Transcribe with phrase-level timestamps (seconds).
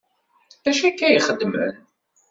[0.63, 1.75] D acu akka ay xeddmen?